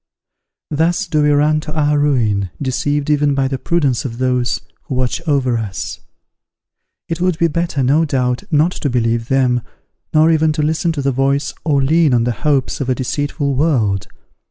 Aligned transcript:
Thus 0.71 1.05
do 1.05 1.21
we 1.21 1.29
run 1.29 1.59
to 1.59 1.73
our 1.79 1.99
ruin, 1.99 2.49
deceived 2.59 3.11
even 3.11 3.35
by 3.35 3.47
the 3.47 3.59
prudence 3.59 4.03
of 4.03 4.17
those 4.17 4.59
who 4.85 4.95
watch 4.95 5.21
over 5.27 5.59
us: 5.59 5.99
it 7.07 7.21
would 7.21 7.37
be 7.37 7.47
better, 7.47 7.83
no 7.83 8.03
doubt, 8.05 8.41
not 8.49 8.71
to 8.71 8.89
believe 8.89 9.27
them, 9.27 9.61
nor 10.11 10.31
even 10.31 10.53
to 10.53 10.63
listen 10.63 10.91
to 10.93 11.03
the 11.03 11.11
voice 11.11 11.53
or 11.63 11.83
lean 11.83 12.15
on 12.15 12.23
the 12.23 12.31
hopes 12.31 12.81
of 12.81 12.89
a 12.89 12.95
deceitful 12.95 13.53
world. 13.53 14.07